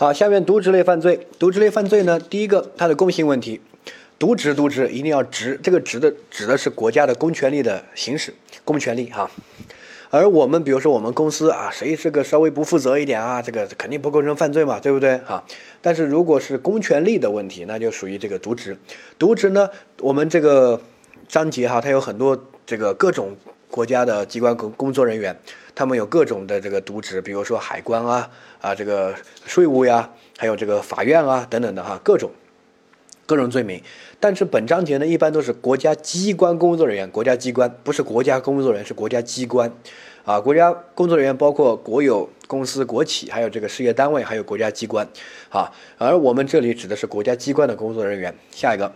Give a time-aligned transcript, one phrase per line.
[0.00, 3.60] 好，下面渎职类犯罪，渎职类犯罪呢，第一个它的共性问题，
[4.16, 8.32] 渎职渎职一定要职，这个职的指的是国家的公权力的行使，
[8.64, 9.28] 公权力哈。
[10.10, 15.42] 而我们比如说我们公司啊，谁这个稍微不负责一点啊，这个肯定不构成犯罪嘛，对不对哈？
[15.82, 18.78] 但是如果是公权力的问题，那就属于这个渎职。
[19.18, 19.68] 渎职呢，
[19.98, 20.80] 我们这个
[21.26, 23.36] 章节哈，它有很多这个各种
[23.68, 25.36] 国家的机关工工作人员，
[25.78, 28.28] 他们有各种的这个渎职，比如说海关啊
[28.60, 29.14] 啊，这个
[29.46, 32.32] 税务呀，还有这个法院啊等等的哈，各种。
[33.26, 33.80] 各种罪名，
[34.18, 39.70] 但是本章节呢，一般都是国家机关工作人员，国家机关不是国家工作人员，是国家机关，
[40.24, 45.06] 啊，国家工作人员包括国有公司、国企，还有这个事业单位，还有国家机关，
[45.50, 48.34] 啊，而我们这里指的是国家机关的工作人员。
[48.50, 48.90] 下一个。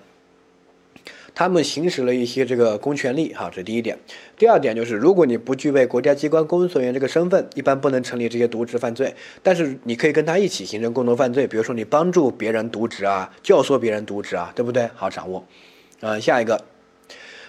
[1.35, 3.99] 他们行使了一些这个公权力，哈，这第一点。
[4.37, 9.15] 第二点就是，如果你不具备国家机关工作人员这个身份，一般不能成立这些渎职犯罪。
[9.43, 14.91] 但是你可以跟他一起形成共同犯罪，比如说你帮助别人渎职啊，教唆别人渎职啊，对不对？
[14.95, 15.43] 好掌握。
[16.01, 16.65] 呃，下一个，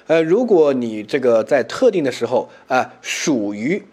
[0.08, 3.84] 呃，如果你这个在特定的时候啊，属于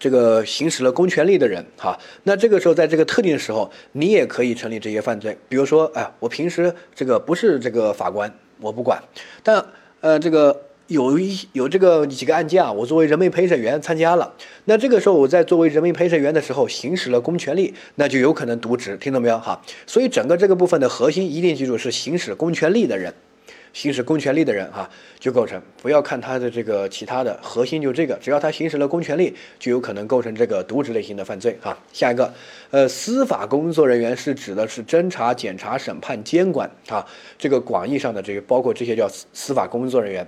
[0.00, 5.38] 这个行使了公权力的人，哈，那这个时候在这个特定的时候，你也可以成立这些犯罪。
[5.48, 8.34] 比如说，哎，我平时这个不是这个法官。
[8.60, 9.02] 我不管，
[9.42, 9.64] 但
[10.00, 14.32] 呃，这个有一有这个几个案件啊，我作为人民陪审员参加了。
[14.64, 19.38] 那这个时候我在作为人民陪审员的时候行使了公权力，那就有可能渎职，听懂没有？
[19.38, 23.12] 哈，所以整个这个部分的核心一定记住是行使公权力的人。
[23.78, 24.90] 行使公权力的人哈，
[25.20, 25.62] 就构成。
[25.80, 31.78] 不要看他的这个其他的核心，就这个，只要他行使了公权力，就有可能构成这个渎职类型的犯罪哈。
[31.92, 32.34] 下一个，
[32.72, 37.06] 呃，司法工作人员是指的是侦查、检察、审判、监管啊，
[37.38, 40.26] 这个广义上的这个包括这些叫司法工作人员。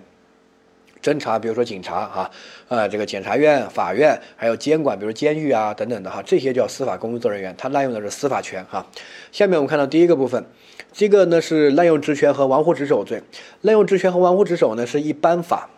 [1.02, 2.30] 侦查，比如说警察哈，
[2.68, 8.86] 呃，这个检察院、法院，还有监管，比如监狱啊等等的哈，这些叫司法工作人员，他滥用的是司法权哈。
[9.32, 10.44] 下面我们看到第一个部分，
[10.92, 13.22] 这个呢是滥用职权和玩忽职守罪。
[13.62, 15.70] 滥用职权和玩忽职守呢是一般法，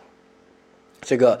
[1.01, 1.39] 这个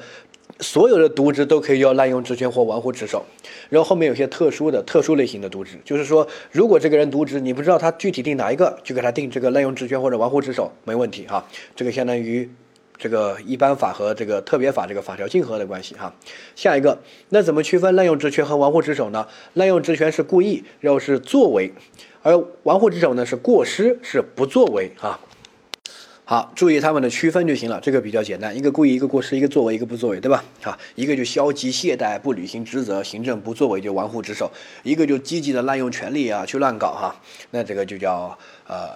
[0.59, 3.25] 所有的渎职都可以叫滥用职权或玩忽职守。
[3.69, 11.45] 然后后面有些特殊的、特殊类型的渎职，就是说如果这个人渎职，你不知道他具体定哪一个，就给他定这个滥用职权或者玩忽职守，没问题哈。
[11.75, 12.49] 这个相当于。
[12.95, 16.13] 这个一般法和这个特别法这个法条竞合的关系哈，
[16.55, 16.99] 下一个
[17.29, 19.27] 那怎么区分滥用职权和玩忽职守呢？
[19.55, 21.73] 滥用职权是故意，然后是作为，
[22.23, 25.19] 而玩忽职守呢是过失，是不作为啊。
[26.25, 30.41] 好，注意他们的区分就行了，这个比较简单，一个故意，一个过失，一个作为，一个不作为，对吧？
[30.63, 34.49] 啊，一个就消极懈怠不履行职责，行政不作为就玩忽职守，
[34.83, 37.13] 一个就积极的滥用权力啊，去乱搞哈，
[37.51, 38.91] 那这个就叫呃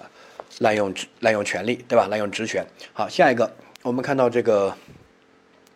[0.60, 2.06] 滥用滥用权力，对吧？
[2.08, 2.66] 滥用职权。
[2.94, 3.52] 好，下一个。
[3.82, 4.74] 我们看到这个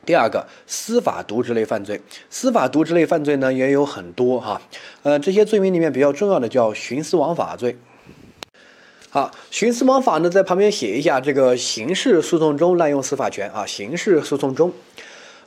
[0.05, 4.61] 第二个司法渎职类犯罪，司法渎职类犯罪呢也有很多哈，
[5.03, 7.77] 呃，这些罪名里面比较重要的叫徇私枉法罪。
[9.11, 14.73] 好，徇私枉法呢，在旁边写一下这个刑事诉讼中滥用司法权啊，刑事诉讼中。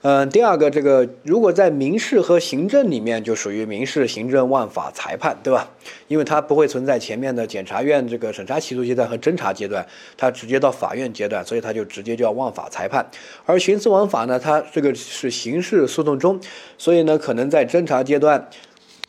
[0.01, 5.67] 嗯，第二个，这个如果在民事和行政里面，就属于民事行政枉法裁判，对吧？
[6.07, 9.83] 因为它不会存在前面的检察院这个审查起诉阶段和侦查阶段，
[10.15, 13.03] 它直接到法院阶段，所以它就直接叫枉法裁判。
[13.47, 16.39] 而徇私枉法呢，它这个是刑事诉讼中，
[16.77, 18.47] 所以呢，可能在侦查阶段，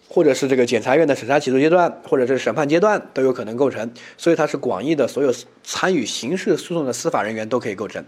[0.09, 5.31] 或者是这个检察院的审查起诉阶段，或者是审判阶段都有可能构成，所以它是广义的，所有
[5.63, 8.03] 参与刑事诉讼的司法人员都可以构成，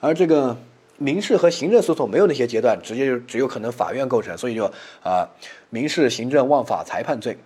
[0.00, 0.54] 而这个。
[0.98, 4.64] 民事和行政诉讼没有那些阶段，直接就只有可能法院构成，所以就
[5.02, 5.28] 啊，
[5.70, 7.36] 民事行政枉法裁判罪。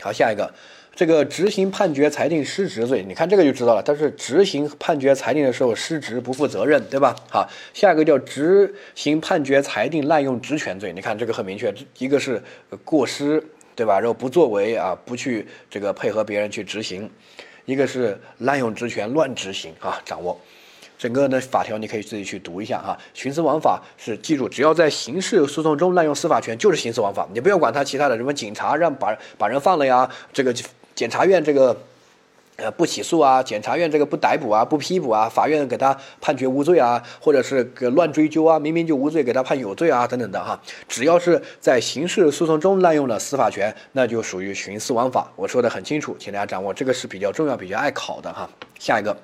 [0.00, 0.52] 好，下一个，
[0.94, 7.14] 这个执行判决裁定失职罪，你看这个就知道了，它是执行判决裁定的时候失职不负责任，对吧？
[7.30, 12.42] 好，下一个叫执行判决裁定滥用职权罪，你看这个很明确，一个是
[12.84, 13.42] 过失，
[13.76, 14.00] 对吧？
[14.00, 17.08] 然后不作为啊，不去这个配合别人去执行，
[17.64, 20.40] 一个是滥用职权乱执行啊，掌握。
[21.02, 30.54] 整个的法条你可以自己去读一下哈，徇私枉法是记住，只要在刑事诉讼中滥用司法权就是徇私枉法，你不要管他其他的什么警察让把把人放了呀，这个
[30.94, 31.76] 检察院这个
[32.54, 45.28] 呃不起诉啊，检察院这个不逮捕啊，不批捕啊，法院给他判决无罪啊，或者是个乱追究啊，明明就无罪给他判有罪啊等等的哈，只要是在刑事诉讼中滥用了司法权，那就属于徇私枉法。
[45.34, 48.48] 我说的很清楚，请大家掌握，这个是比较重要、比较爱考的哈。
[48.78, 49.16] 下一个。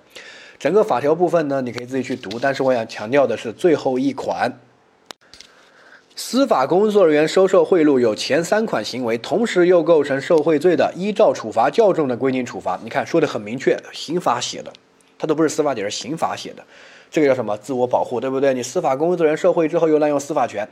[0.58, 4.58] 整个法条部分呢，你可以自己去读，但是我想强调的是最后一款：
[6.16, 12.78] 司法工作人员收受贿赂有前三款行为，同时又构成受贿罪的，依照处罚较重的规定处罚。
[12.82, 14.72] 你看说的很明确，刑法写的，
[15.16, 16.64] 它都不是司法解释刑法写的。
[17.10, 17.56] 这个叫什么？
[17.56, 18.52] 自我保护，对不对？
[18.52, 20.68] 你司法工作人员受贿之后又滥用司法权，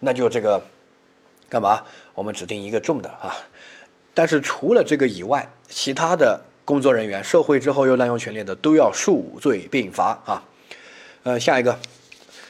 [0.00, 0.62] 那就这个
[1.48, 1.82] 干嘛？
[2.14, 3.34] 我们指定一个重的啊。
[4.12, 10.42] 但是除了这个以外，其他的工作人员受贿之后又滥用权力的，都要数罪并罚啊。
[11.22, 11.78] 呃，下一个。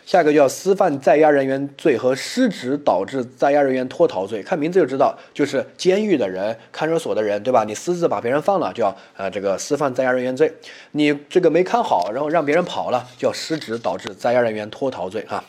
[0.04, 7.62] 下一个叫私犯在押人员罪和失职导致在押人员脱逃罪，看名字就知道，就是监狱的人、看守所的人，对吧？
[7.62, 10.48] 你私自把别人放了，叫呃这个私犯在押人员罪；
[10.90, 15.42] 你这个没看好，然后让别人跑了，叫失职导致在押人员脱逃罪哈。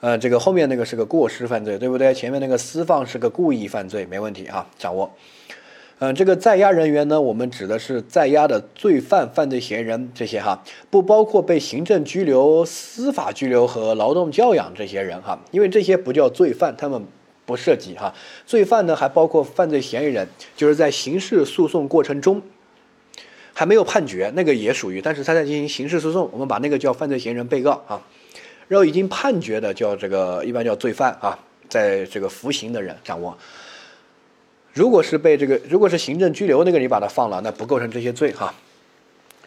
[0.00, 2.12] 呃，这个后面那个是个过失犯罪，对不对？
[2.12, 5.10] 前面那个私放是个故意犯罪，没问题哈，掌握。
[6.02, 17.04] 嗯，这个在押人员呢，我们指的是在押的罪犯、犯罪嫌疑人这些哈，不包括被行政拘留、司法拘留和劳动教养这些人哈，因为这些不叫罪犯，他们
[17.44, 18.14] 不涉及哈。
[18.46, 20.26] 罪犯呢，还包括犯罪嫌疑人，
[20.56, 22.40] 就是在刑事诉讼过程中
[23.52, 28.00] 还没有判决，那个也属于，但是他在进行刑事诉讼，我们把那个叫犯罪嫌疑人、被告啊。
[28.68, 31.38] 然后已经判决的叫这个，一般叫罪犯啊，
[31.68, 33.36] 在这个服刑的人掌握。
[34.72, 38.54] 如果是被这个，如果是行政拘留那个，你把他放了，那不构成这些罪哈。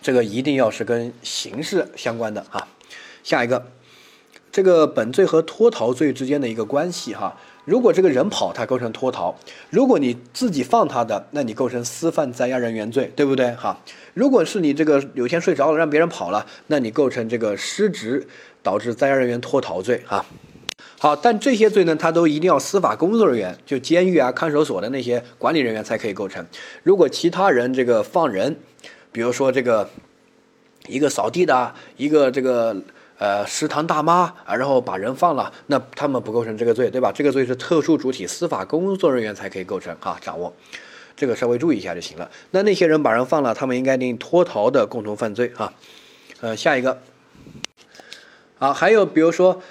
[0.02, 2.68] 这个一定要是跟刑事相关的哈。
[3.24, 3.66] 下一个，
[4.52, 7.38] 这个本罪和脱逃罪之间的一个关系哈。
[7.64, 9.34] 如果这个人跑，他构成脱逃；
[9.70, 13.80] 如果你自己放他的，那你构成私犯在押人员罪，对不对哈？
[14.14, 18.28] 如果是你这个有天睡着了让别人跑了，那你构成这个失职
[18.62, 20.26] 导致在押人员脱逃罪哈。
[21.04, 26.48] 好，但这些罪呢，他都一定要司法工作人员，就监狱啊、看守所的那些管理人员才可以构成。
[26.82, 28.56] 如果其他人这个放人，
[29.12, 29.90] 比如说这个
[30.88, 32.82] 一个扫地的，一个这个
[33.18, 37.12] 呃食堂大妈啊，然后把人放了，那他们不构成这个罪，对吧？
[37.14, 40.54] 这个罪是特殊主体司法工作人员才可以构成哈，掌握
[41.18, 42.32] 这个稍微注意一下就行了。
[42.52, 45.74] 那那些人把人放了，他们应该定脱逃的共同犯罪哈。
[46.40, 47.02] 呃，下一个，
[48.58, 49.62] 好，还有比如说。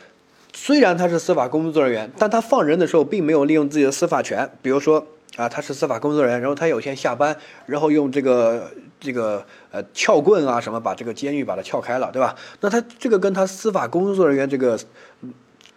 [0.53, 4.49] 虽然他是司法工作人员，但他放人的时候并没有利用自己的司法权。
[4.61, 5.05] 比如说
[5.37, 7.35] 啊，他是司法工作人员，然后他有天下班，
[7.67, 8.71] 然后用这个
[9.01, 12.37] 这个呃撬棍啊什么把这个监狱把它撬开了，对吧？
[12.61, 14.79] 那他这个跟他司法工作人员这个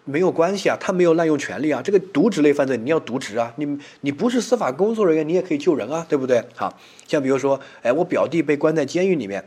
[0.03, 1.81] 没有关系啊，他没有滥用权利啊。
[1.81, 6.43] 这个渎职类犯罪你要渎职啊，你你不是司法工作人员，你也可以救人啊，对不对？
[6.53, 6.77] 好，
[7.07, 9.43] 像比如说，哎，我表弟被关在监狱里面。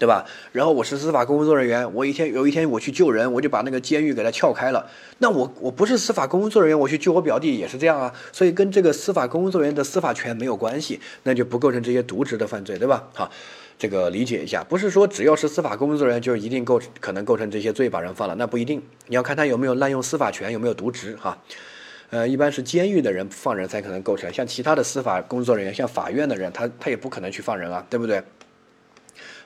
[0.00, 0.24] 对吧？
[0.50, 4.84] 然后我是司法工作人员，我一天有一天我去救人，我就把那个监狱给他撬开了。
[5.18, 8.10] 那我我不是司法工作人员，我去救我表弟也是这样啊。
[8.32, 13.06] 所以跟这个司法工作人员的司法权没有关系，那就不构成这些渎职的犯罪，对吧？
[13.14, 13.30] 好，
[13.78, 18.82] 这个理解一下，不是说只要是司法工作人员就一定构可能构成这些罪把人放了，那不一定。
[19.08, 21.36] 你要看他有没有滥用司法权，有没有渎职哈。
[22.08, 28.22] 呃，一般是监狱的人放人才可能构成，像其他的司法工作人员，像法院的人，他他也不可能去放人啊，对不对？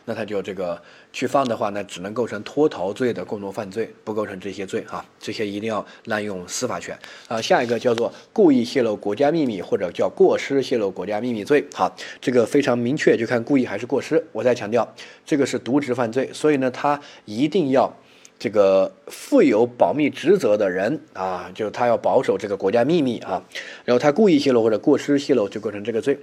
[0.06, 0.80] 那他就这个
[1.12, 5.04] 去放的话，那只能构成脱逃罪的共同犯罪，不构成这些罪哈。
[5.18, 7.40] 这些一定要滥用司法权啊。
[7.40, 11.64] 下一个叫做故意泄露国家秘密，或者叫过失泄露国家秘密罪。
[11.72, 14.22] 好，这个非常明确，就看故意还是过失。
[14.32, 17.90] 我再强调，这个是渎职犯罪，所以呢，他一定要
[18.38, 23.42] 这个负有保密职责的人啊，就是他要保守这个国家秘密啊。
[23.86, 26.18] 然后他故意泄露或者过失泄露，就构成这个罪。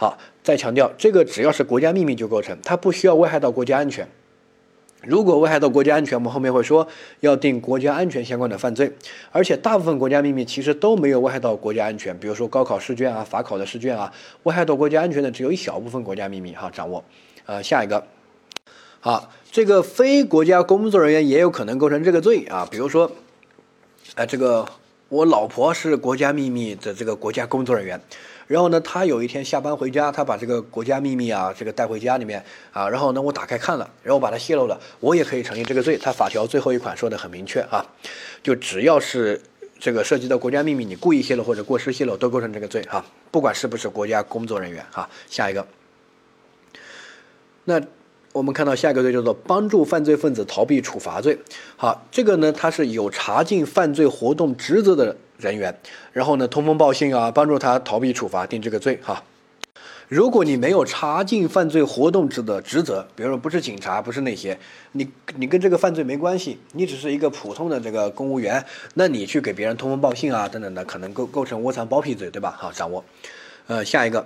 [0.00, 4.08] 好，再强调，这个只要是国家秘密就构成，它不需要危害到国家安全。
[5.02, 6.88] 如果危害到国家安全，我们后面会说
[7.20, 8.90] 要定国家安全相关的犯罪。
[9.30, 14.10] 而且大部分国家秘密其实都没有危害到国家安全，比如说高考试卷啊、法考的试卷啊，
[14.44, 16.70] 危害到国家安全的只有一小部分国家秘密哈。
[16.70, 17.04] 掌握，
[17.44, 18.06] 呃，下一个，
[19.00, 23.12] 好，这个非国家工作人员也有可能构成这个罪啊，比如说，
[24.14, 24.64] 呃，这个
[25.10, 28.00] 我老婆是国家秘密的这个国家工作人员。
[28.46, 35.96] 然后呢，他有一天下班回家，他把这个国家秘密啊，这个带回家里面啊，然后呢，我打开看了，然后把它泄露了，我也可以成立这个罪。
[35.96, 37.84] 他法条最后一款说的很明确啊，
[38.42, 39.40] 就只要是
[39.78, 45.08] 这个涉及到国家秘密，你故意泄露或者过失泄露，都构成这个罪哈，不管是不是国家工作人员哈。
[45.28, 45.66] 下一个，
[47.64, 47.80] 那。
[48.32, 51.36] 我们看到下一个罪叫做帮助犯罪分子逃避处罚罪。
[51.76, 55.76] 好，这个呢，他是有查禁犯罪活动职责的人员，
[56.12, 59.24] 然后呢，通风报信啊，帮助他逃避处罚，定这个罪哈。
[60.06, 64.58] 如果你没有查禁犯罪活动职的职责，比如说不是警察，不是那些，
[64.92, 72.56] 你你跟这个犯罪没关系，你只是一个普通的这个公务员，那你去给别人通风报信啊，等等的，可能构构成窝藏包庇罪，对吧？
[72.56, 73.04] 好，掌握。
[73.66, 74.24] 呃，下一个。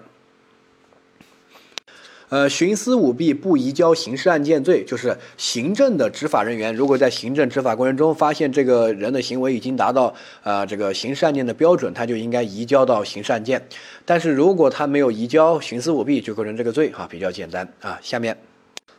[2.31, 10.13] 呃，徇私舞弊不移交刑事案件罪，就是行政的执法人员，如果在行政执法过程中发现这个人的行为已经达到
[10.43, 13.65] 啊这个刑事案件的标准，他就应该移交到刑事案件。
[14.05, 17.99] 但是如果他没有移交，徇私舞弊就构成这个罪哈，比较简单啊。
[18.03, 18.37] 下面，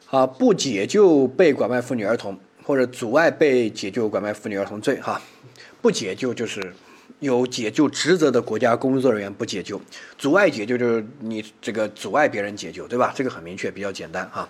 [0.10, 5.20] 啊不解救被拐卖妇女儿童或者阻碍被解救拐卖妇女儿童罪哈，
[5.82, 6.74] 不解救就是
[7.20, 9.82] 有解救职责的国家工作人员不解救，
[10.18, 13.14] 阻碍解救就是你这个阻碍别人解救，对吧？
[13.16, 14.48] 这个很明确，比较简单啊。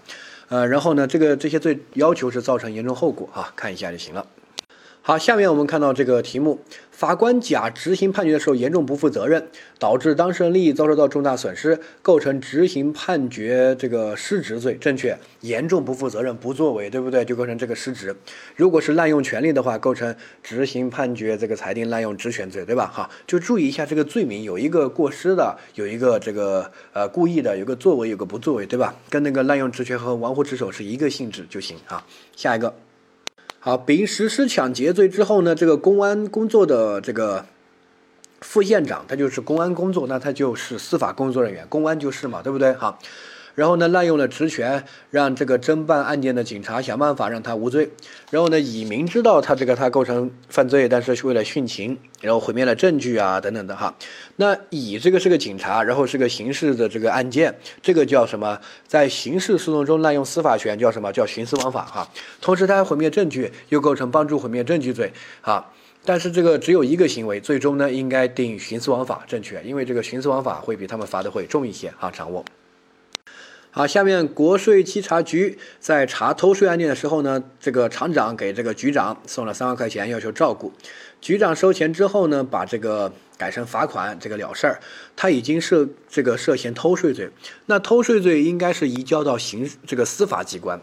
[0.49, 4.25] 呃，然后呢，这个这些罪要求是造成严重后果啊，看一下就行了。
[5.07, 6.59] 好，下面我们看到这个题目：
[6.89, 9.47] 法官甲执行判决的时候严重不负责任，
[9.77, 14.73] 导致当事人利益遭受到重大损失，构成执行判决这个失职罪。
[14.81, 17.23] 正确，严重不负责任，不作为，对不对？
[17.23, 18.15] 就构成这个失职。
[18.55, 22.87] 如果是滥用权力的话，构成执行判决这个裁定滥用职权罪，对吧？
[22.91, 28.95] 哈，就注意一下这个罪名，有一个过失的，有一个这个呃故意的，有个作为，有个不作为，对吧？
[29.11, 32.03] 跟那个滥用职权和玩忽职守是一个性质就行啊。
[32.35, 32.73] 下一个。
[33.65, 37.47] 好，丙实施抢劫罪之后呢，这个公安工作的这个
[38.41, 42.73] 副县长，他就是公安工作，那他就是司法工作人员，公安就是嘛，对不对？
[42.73, 42.99] 好。
[43.55, 47.89] 然后呢，滥用了职权，让这个侦办案件的警察想办法让他无罪。
[48.29, 53.95] 然后呢，乙明知道他这个他构成犯罪，但是为了殉情，然后毁灭了证据啊等等的哈。
[54.35, 58.59] 那乙这个是个警察，然后是个刑事的这个案件，这个叫什么？
[58.85, 61.13] 在刑事诉讼中滥用司法权叫什么？
[61.13, 62.09] 叫徇私枉法哈。
[62.41, 65.71] 同时他还毁灭证据，又构成帮助毁灭证据罪啊。
[66.03, 72.43] 但是这个只有一个行为，最终呢应该定徇私枉法正确，因为这个徇私枉法会比他们罚的会重一些啊，掌握。
[73.77, 80.71] 好，下面国税稽查局在查偷税案件的时候呢，这个厂长给这个局长送了三万块钱，要求照顾。
[81.19, 84.79] 局长收钱之后呢，把这个改成罚款，这个了事儿。
[85.13, 87.29] 他已经涉这个涉嫌偷税罪，
[87.65, 90.79] 那偷税罪应该是移交到刑这个司法机关，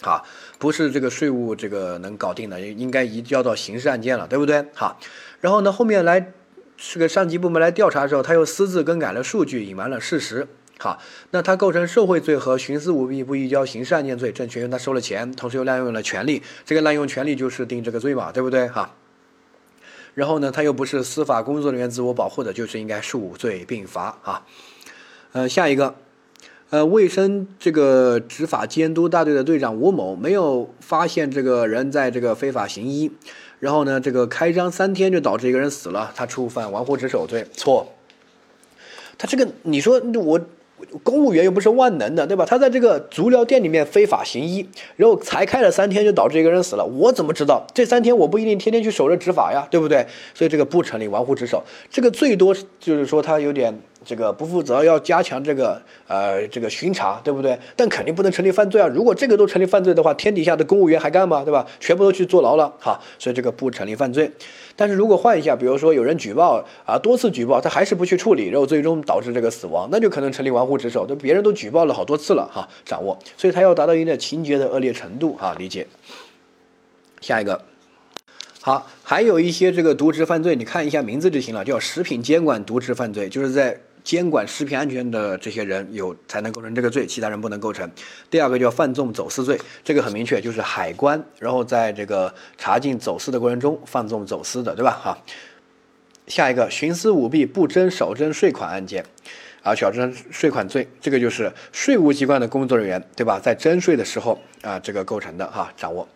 [0.00, 0.24] 好，
[0.58, 4.64] 不是这个税务这个能搞定的，应该移交到刑事案件了，对不对？
[4.72, 4.98] 好，
[5.42, 6.32] 然后呢，后面来
[6.78, 10.48] 这个上级部门来调查的时候，他又私自更改了数据，隐瞒了事实。
[10.80, 10.96] 好，
[11.32, 18.68] 那他构成受贿罪和徇私舞弊不移交刑事案件罪，正确，因为他收了钱，同时又滥用了权力，这个滥用权力就是定这个罪嘛，对不对？
[18.68, 18.94] 哈。
[20.14, 24.46] 然后呢，他又不是司法工作人员自我保护的，就是应该数罪并罚啊。
[25.32, 25.96] 呃，下一个，
[26.70, 33.10] 呃，卫生这个执法监督大队的队长吴某没有发现这个人在这个非法行医，
[33.58, 37.94] 然后呢，这个开张三天就导致一个人死了，他触犯玩忽职守罪，错。
[39.18, 40.40] 他这个，你说我。
[41.02, 42.44] 公务员又不是万能的，对吧？
[42.44, 44.66] 他在这个足疗店里面非法行医，
[44.96, 47.66] 然后才开了三天就导致一个人死了，我怎么知道？
[47.74, 50.06] 这三天我不一定天天去守着执法呀，对不对？
[50.34, 53.78] 所以这个不成立玩忽职守，这个最多就是说他有点。
[54.04, 57.58] 这个不负责要加强这个呃这个巡查，对不对？
[57.76, 58.86] 但肯定不能成立犯罪啊！
[58.86, 61.42] 如果这个都成立犯罪的话，天底下的公务员还干吗？
[61.44, 61.66] 对吧？
[61.80, 62.98] 全部都去坐牢了，哈！
[63.18, 64.30] 所以这个不成立犯罪。
[64.76, 71.04] 但是如果换一下，比如说有人举报啊，多次举报，他还是不去处理，然后最终导致这个死亡，那就可能成立玩忽职守。
[71.04, 73.18] 都别人都举报了好多次了，哈，掌握。
[73.36, 75.86] 所以他要达到一定的情节的恶劣程度，哈，理解。
[77.20, 77.60] 下一个。
[78.62, 83.78] 好，还有一些这个渎职犯罪，你看一下名字就行了，叫食品监管渎职犯罪，就是在。
[84.08, 87.86] 监管食品安全的这些人有才能构成这个罪，其他人不能构成。
[88.30, 94.92] 第二个叫犯纵走私罪，这个很明确，就是海关然后在这个查禁走私的过程中贩纵走私的，对吧？
[94.92, 95.18] 哈，
[96.26, 99.04] 下一个徇私舞弊不征少征税款案件，
[99.62, 103.38] 啊，小征税款罪，这个就是税务机关的工作人员，对吧？
[103.38, 106.08] 在征税的时候啊，这个构成的哈，掌握。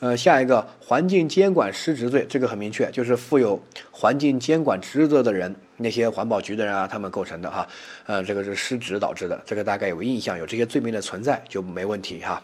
[0.00, 7.68] 呃，下一个环境监管失职罪，这个很明确，就是负有环境监管职责的人，那些环保局的人啊，他们构成的哈。
[8.06, 12.42] 呃，这个是失职导致的，这个大概有个印象，有这些罪名的存在就没问题哈。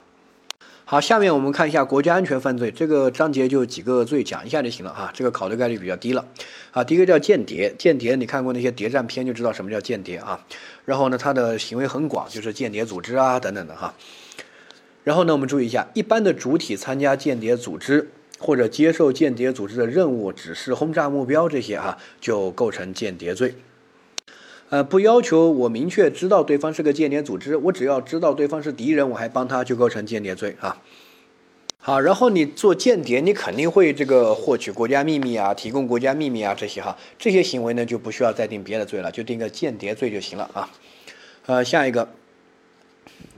[0.85, 6.25] 好，下面我们看一下国家安全犯罪，这个章节就几个罪讲一下就行了哈，这个考的概率比较低了。
[6.73, 10.39] 啊，第一个叫间谍，间谍你看过那些谍战片就知道什么叫间谍啊。
[10.85, 13.95] 然后呢，他的行为很广，就是间谍组织啊等等的哈。
[15.07, 18.11] 然后呢，我们注意一下，一般的主体参加间谍组织
[18.41, 23.55] 或者接受间谍组织的任务、指示、轰炸目标这些哈，就构成间谍罪。
[24.71, 30.83] 呃，不要求我明确知道对方是个间谍组织，我只要知道对方是敌人，我还帮他，就构成间谍罪啊。
[31.79, 40.69] 好，然后你做间谍，你肯定会这个获取国家秘密啊，提供国家秘密啊这些哈，这些行为呢就不需要再定别的罪了，就定个间谍罪就行了啊。
[41.47, 42.09] 呃，下一个，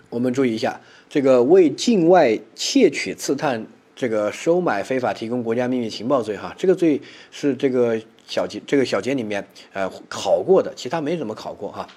[0.08, 0.80] 我们注意一下。
[1.08, 7.00] 这个为境外窃取、刺探、这个收买、非法提供国家秘密情报罪，哈，这个罪
[7.30, 11.88] 是这个小节这个小节里面呃考过的，其他没怎么考过哈。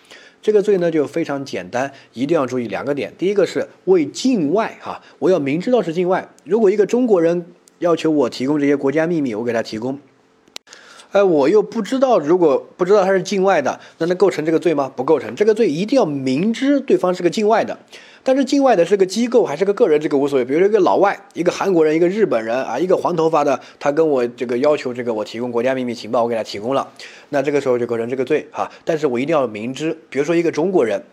[0.42, 3.14] 这个罪呢就非常简单，一定要注意两个点。
[3.18, 7.46] 第一个是为境外哈，我要明知道是境外，如果一个中国人
[7.80, 10.00] 要求我提供这些国家秘密，我给他提供。
[11.12, 14.92] 哎，我又不知道，如果不知道他是境外的，那能构成这个罪吗？
[14.96, 15.36] 不构成。
[15.36, 17.78] 这个罪一定要明知对方是个境外的，
[18.24, 20.46] 但是境外的是个机构还是个个人，这个无所谓。
[20.46, 26.88] 比如说一个老外，一个韩国人，一个日本人啊，一个黄头发的，他跟我这个要求这个我提供国家秘密情报，我给他提供了，
[27.30, 28.72] 那这个时候就构成这个罪哈。
[28.86, 31.04] 但是我一定要明知，比如说一个中国人。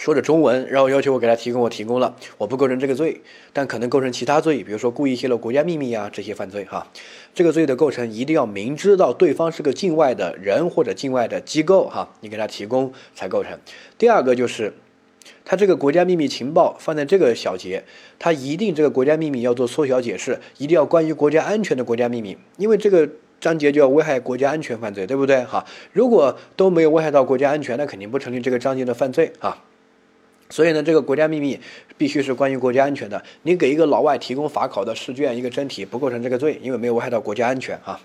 [0.00, 3.20] 说着中文，然后要求我给他提供，我提供了，我不构成这个罪，
[3.52, 6.86] 但可能构成其他罪，比如说故意泄露国家秘密啊这些犯罪哈。
[7.34, 13.58] 这个罪的构成一定要明知道对方是个境外的人或者境外的机构哈，你给他提供才构成。
[13.98, 14.72] 第二个就是，
[15.44, 17.84] 他这个国家秘密情报放在这个小节，
[18.18, 23.08] 他一定这个国家秘密要做缩小解释，一定要关于国家安全的国家秘密，因为这个
[23.40, 25.44] 章节就要危害国家安全犯罪，对不对？
[25.44, 29.64] 哈，如果都没有危害到国家安全，那肯定不成立这个章节的犯罪啊。
[30.50, 31.60] 所以呢，这个国家秘密
[31.96, 33.22] 必须是关于国家安全的。
[33.42, 38.00] 你给一个老外提供法考的试卷一个真题，不构成这个罪，因为没有危害到国家安全啊。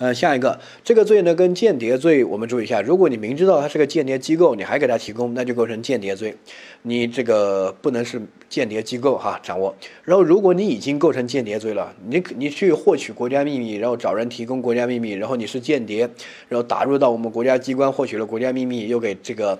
[0.00, 2.80] 呃，下一个这个罪呢，跟间谍罪我们注意一下。
[2.80, 6.34] 如果你明知道它是个间谍机构，你还给他提供，那就构成间谍罪。
[6.80, 9.76] 你这个不能是间谍机构哈，掌握。
[10.02, 16.08] 然后，如果你已经构成间谍罪了，你你去获取国家秘密，然后找人提供国家秘密，然后你是间谍，
[16.48, 19.58] 然后打入到我们国家机关获取了国家秘密，又给这个。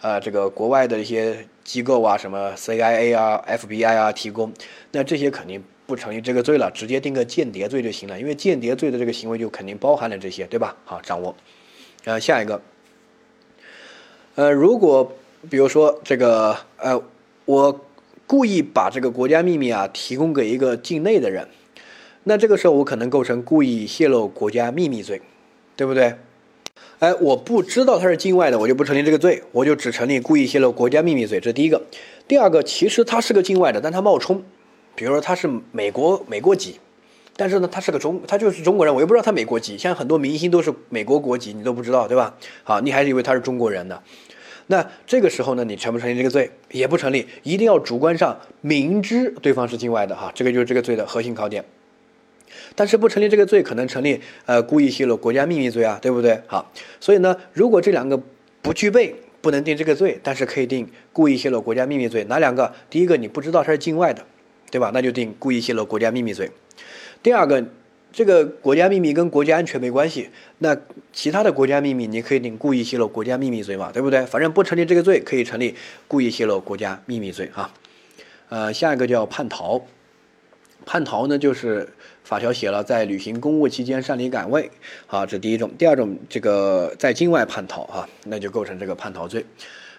[0.00, 4.52] 呃，这个国外的一些机构啊，什么 CIA 啊、FBI 啊提供，
[4.92, 10.76] 那这些肯定不成立这个罪了，直接定个间谍罪就行了，因为间谍罪的这个行为就肯定包含了这些，对吧？
[10.84, 11.34] 好，掌握。
[12.04, 12.60] 呃，下一个，
[14.34, 15.10] 呃，如果
[15.48, 17.02] 比如说这个，呃，
[17.46, 17.86] 我
[18.26, 21.48] 故意把这个国家秘密啊提供给一个境内的人，
[22.24, 25.22] 那这个时候我可能构成故意泄露国家秘密罪，
[25.74, 26.14] 对不对？
[26.98, 31.40] 哎，我不知道他是境外的，我就不成立这个罪，我就只成立故意泄露国家秘密罪。
[31.40, 31.80] 这第一个。
[32.26, 34.44] 第二个，其实他是个境外的，但他冒充，
[34.98, 36.80] 比如说他是美国美国籍，
[37.36, 39.78] 但是呢，他是个中，他就是中国人，我又不知道他美国籍。
[39.78, 42.34] 像很多明星都是美国国籍，你都不知道，对吧？
[42.64, 44.02] 好，你还以为他是中国人呢。
[44.66, 46.50] 那这个时候呢，你成不成立这个罪？
[46.72, 51.64] 也不成立，一定要主观上明知对方是境外的哈，这个就是这个罪的核心考点。
[52.74, 56.42] 但是不成立这个罪，可能成立呃故意泄露国家秘密罪啊，对不对？
[56.48, 58.20] 好，所以呢，如果这两个
[58.60, 62.24] 不具备，不能定这个罪，但是可以定故意泄露国家秘密罪。
[62.24, 62.74] 哪两个？
[62.90, 64.26] 第一个你不知道他是境外的，
[64.70, 64.90] 对吧？
[64.92, 66.50] 那就定故意泄露国家秘密罪。
[67.22, 67.64] 第二个，
[68.12, 70.76] 这个国家秘密跟国家安全没关系，那
[71.12, 74.24] 其他的国家秘密你可以定故意泄露国家秘密罪嘛，对不对？
[74.26, 75.74] 反正不成立这个罪，可以成立
[76.06, 77.70] 故意泄露国家秘密罪哈。
[78.48, 79.82] 呃，下一个叫叛逃。
[80.86, 81.86] 叛逃呢，就是
[82.24, 84.70] 法条写了，在履行公务期间擅离岗位，
[85.06, 85.70] 好，这第一种。
[85.76, 89.44] 第二种，这个在境外叛逃，啊，那就构成这个叛逃罪。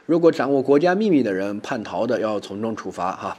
[0.08, 3.38] 如果掌握国家秘密的人叛逃的，要从重处罚，哈。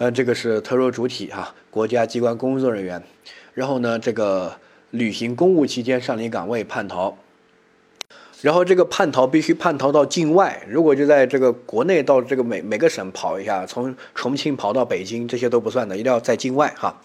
[0.00, 3.02] 呃，这个是特殊主体，哈，国家机关工作人员。
[3.52, 4.56] 然后呢，这个
[4.92, 7.18] 履行公务期间上离岗位叛逃。
[8.40, 16.98] 然后这个叛逃必须叛逃到境外，如果就在这个国内到这个每每个省跑一下，从重庆跑到北京，这些都不算的，一定要在境外哈，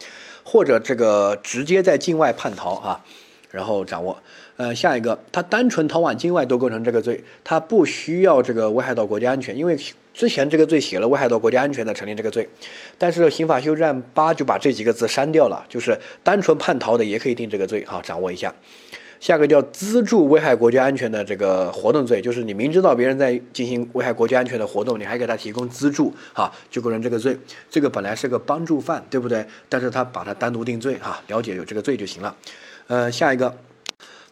[0.45, 3.03] 或者这个直接在境外叛逃哈，
[3.51, 4.17] 然后掌握。
[4.58, 9.78] 呃，下一个，他单纯逃往境外都构成这个罪，他不需要这个危害到国家安全，因为
[10.13, 12.48] 之前这个罪写了危害到国家安全的成立这个罪，
[12.98, 18.54] 但是刑法修正案八就把这几个字删掉了，就是单纯叛逃的也可以定这个罪哈，掌握一下。
[19.20, 27.36] 下个叫资助危害国家安全的这个活动罪，就是你明知道别人在进行危害国家安全的活动，你还给他提供资助，哈，就构成这个罪。
[27.70, 29.44] 这个本来是个帮助犯，对不对？
[29.68, 32.36] 但是他把它单独定罪，哈，了解有这个罪就行了。
[32.88, 33.56] 呃，下一个，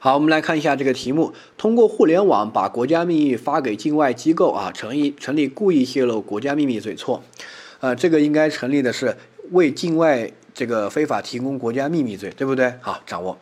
[0.04, 7.24] 好，我们来看一下这个题目：通过互联网把国家秘密发给境外机构，啊，成立成立故意泄露国家秘密罪，错。
[7.80, 9.16] 呃，这个应该成立的是
[9.52, 12.74] 为境外这个非法提供国家秘密罪，对不对？
[12.82, 13.38] 好，掌握。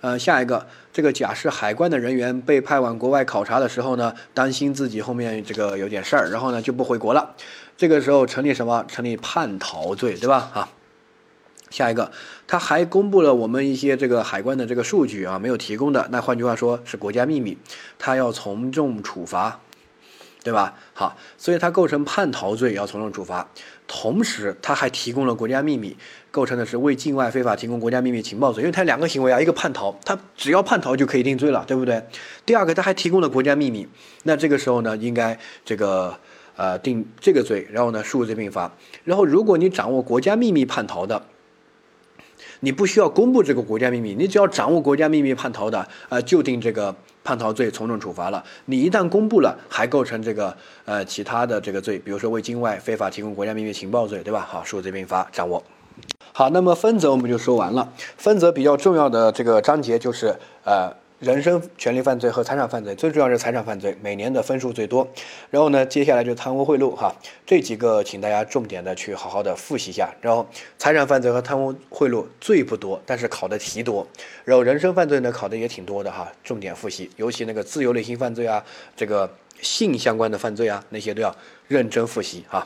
[0.00, 7.34] 呃，下一个，这个假释海关的人员被派往国外考察的时候呢，担心自己后面这个有点事儿，然后呢就不回国了。
[7.76, 8.82] 这个时候成立什么？
[8.88, 10.50] 成立叛逃罪，对吧？
[10.54, 10.68] 啊。
[11.70, 12.10] 下一个，
[12.46, 17.58] 他还公布了我们一些这个海关的这个数据啊，没有提供的，那换句话说是国家秘密，
[17.98, 19.60] 他要从重处罚。
[20.44, 20.76] 对吧？
[20.94, 23.46] 好，所以他构成叛逃罪，要从重处罚。
[23.86, 25.94] 同时，他还提供了国家秘密，
[26.30, 28.62] 构成的是为境外非法提供国家秘密情报罪。
[28.62, 32.02] 因为他两个行为啊，一个叛逃，他只要叛逃就可以定罪了，对不对？
[32.46, 33.86] 第二个，他还提供了国家秘密，
[34.22, 36.18] 那这个时候呢，应该这个
[36.56, 38.72] 呃定这个罪，然后呢数罪并罚。
[39.04, 41.26] 然后，如果你掌握国家秘密叛逃的，
[42.60, 48.42] 你不需要公布这个国家秘密，你只要掌握国家秘密叛逃的，呃，就定这个叛逃罪，从重处罚了。
[48.66, 54.46] 你一旦公布了，还构成这个呃其他的这个罪，比如说为境外非法提供国家秘密情报罪，对吧？
[54.48, 55.62] 好，数罪并罚，掌握。
[56.32, 57.92] 好，那么分则我们就说完了。
[58.16, 65.06] 分则比较重要的这个章节就是呃人身权利犯罪和财产犯罪，最重要是财产犯罪，每年的分数最多。
[65.50, 67.12] 然后呢，接下来就贪污贿赂哈，
[67.44, 70.14] 这几个请大家重点的去好好的复习一下。
[70.20, 70.46] 然后
[70.78, 74.06] 财产犯罪和贪污贿赂罪不多，但是考的题多。
[74.44, 79.28] 然后人身犯罪呢，考的也挺多的哈，重点复习，尤其那个自由类型犯罪啊，这个
[79.60, 81.34] 性相关的犯罪啊，那些都要
[81.66, 82.64] 认真复习哈。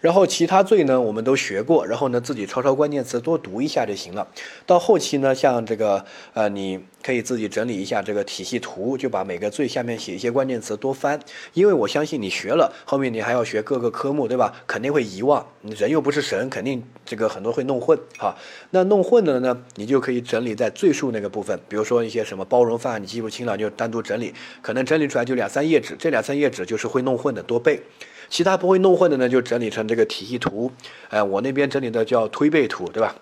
[0.00, 4.28] 然后其他罪呢，我们都学过，然后呢自己抄抄关键词，多读一下就行了。
[4.64, 11.18] 到后期呢，像这个呃，你可以自己整理一下这个体系图，就把每个罪下面写一些关键词，多翻。
[11.52, 14.54] 因为我相信你学了，后面你还要学各个科目，对吧？
[14.68, 18.36] 肯定会遗忘，人又不是神，肯定这个很多会弄混哈。
[18.70, 24.32] 那弄混的呢，你就可以整理在罪数那个部分，比如说一些什么包容犯，你记不清了就单独整理，
[24.62, 27.82] 可能整理出来就两三页纸，这两三页纸就是会弄混的，多背。
[28.28, 30.70] 其他不会弄混的呢，就整理成这个体系图。
[31.08, 33.14] 哎，我那边整理的叫推背图，对吧？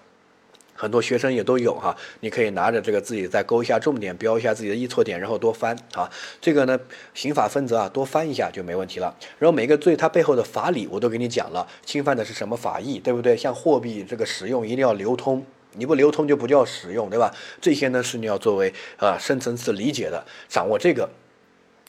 [0.78, 6.06] 很多学生也都有哈，你可以拿着这个自己再勾一下重点，标一下自己的易错点，然后多翻啊。
[6.38, 6.78] 这个呢，
[7.14, 9.16] 刑法分则啊，多翻一下就没问题了。
[9.38, 13.34] 然后每个罪它背后的法理我都给你讲了，侵犯的是什么法益，对不对？
[13.34, 15.42] 像货币这个使用一定要流通，
[15.72, 17.34] 你不流通就不叫使用，对吧？
[17.58, 21.08] 这些呢是你要作为啊深层次理解的，掌握这个。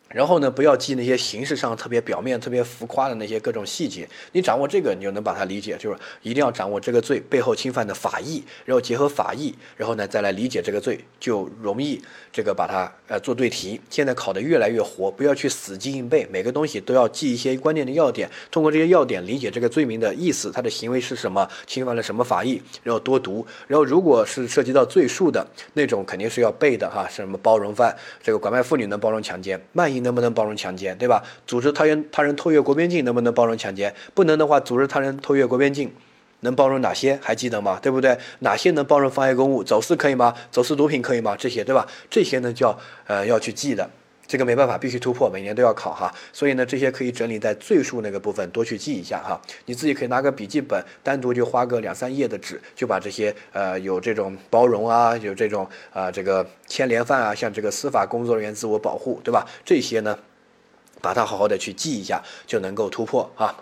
[0.09, 4.07] 然后呢，不要记那些形式上特别表面、特别浮夸的那些各种细节。
[4.31, 5.75] 你掌握这个，你就能把它理解。
[5.77, 13.79] 就是一定要掌握这个罪背后侵犯的法益，然后结合法益，然后呢再来理解这个罪，就容易这个把它呃做对题。
[13.89, 23.45] 现在考的越来越活，不要去死记硬背，每个东西都要记一些关键的要点，通过这些要点理解这个罪名的意思，它的行为是什么，侵犯了什么法益，然后多读。
[23.67, 27.93] 然后如果是涉及到罪数的那种，肯定是要背的哈，什么包容犯，
[28.23, 29.96] 这个拐卖妇女能包容强奸，卖淫。
[30.01, 31.23] 能不能包容强奸，对吧？
[31.45, 33.93] 组织他人他人偷越国边境，能不能包容强奸？
[34.13, 35.91] 不能的话，组织他人偷越国边境，
[36.41, 37.19] 能包容哪些？
[37.21, 37.79] 还记得吗？
[37.81, 38.17] 对不对？
[38.39, 39.63] 哪些能包容妨碍公务？
[39.63, 40.33] 走私可以吗？
[40.51, 41.35] 走私毒品可以吗？
[41.37, 41.87] 这些对吧？
[42.09, 43.89] 这些呢叫呃要去记的，
[44.27, 46.13] 这个没办法，必须突破，每年都要考哈。
[46.33, 49.41] 所以呢，这些可以整理在罪数那个部分，多去记一下哈。
[49.65, 56.45] 你自己可以拿个笔记本，单独就花个两三页的纸，就把这些呃有这种包容啊，有这种啊这个。
[56.69, 59.47] 牵连犯啊，像这个司法工作人员自我保护，对吧？
[59.63, 60.19] 这些呢，
[61.01, 63.55] 把它好好的去记一下，就能够突破啊。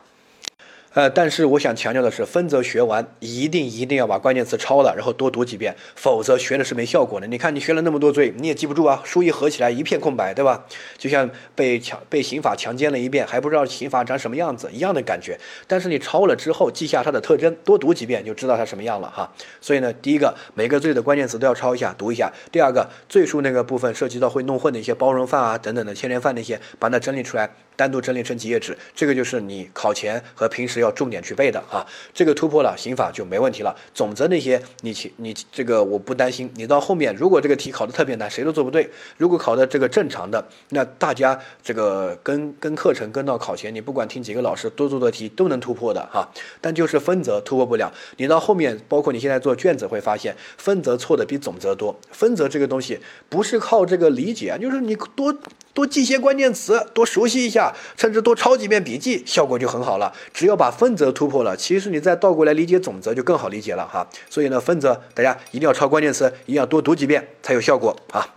[0.96, 7.28] 呃，但是我想强调的是，分则学完，一定一定要把关键词抄了，然后多读几遍，否则学的是没效果的。
[7.28, 10.66] 你看，你学了那么多罪，你也记不住啊，书一合起来一片空白，对吧？
[10.98, 15.38] 就像被强被刑法强奸了一遍，还不知道刑法长什么样子一样的感觉。
[15.68, 19.30] 但是你抄了之后，记下它的特征，多读几遍就知道它什么样了哈。
[19.60, 22.32] 所以呢，第一个，每个罪的关键词都要抄一下，读一下。
[22.54, 27.52] 第二个，罪数那个部分涉及到会弄混的一些包容犯啊等等的牵连犯那些，把它整理出来。
[27.76, 31.86] 单独整理成几页纸，这个就是你考前和平时要重点去背的啊。
[32.14, 33.76] 这个突破了，刑法就没问题了。
[33.94, 36.50] 总则那些你你这个我不担心。
[36.56, 38.90] 你到后面如果这个题考的特别难，谁都做不对。
[39.18, 46.30] 如果考的这个正常的，那大家这个跟跟课程跟到考前，你不管听几个老师多做的题都能突破的哈。
[46.62, 47.92] 但就是分则突破不了。
[48.18, 52.00] 你到后面，包括你现在做卷子会发现，分则错的比总则多。
[52.12, 55.36] 分则这个东西不是靠这个理解，就是你多。
[55.76, 60.12] 多记些关键词，多熟悉一下，甚至多抄几遍笔记，效果就很好了。
[60.34, 64.08] 只要把分则突破了，其实你再倒过来理解总则就更好理解了哈。
[64.30, 68.35] 所以呢，分则大家一定要抄关键词，一定要多读几遍才有效果啊。